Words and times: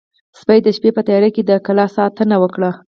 سپي 0.39 0.57
د 0.65 0.67
شپې 0.77 0.89
په 0.97 1.01
تیاره 1.07 1.29
کې 1.35 1.41
د 1.49 1.51
کلا 1.65 1.85
ساتنه 1.95 2.35
وکړه. 2.39 2.71